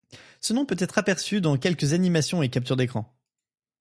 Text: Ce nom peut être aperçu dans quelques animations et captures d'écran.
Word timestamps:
Ce 0.39 0.53
nom 0.53 0.65
peut 0.65 0.77
être 0.79 0.97
aperçu 0.97 1.41
dans 1.41 1.57
quelques 1.57 1.93
animations 1.93 2.41
et 2.41 2.49
captures 2.49 2.75
d'écran. 2.75 3.15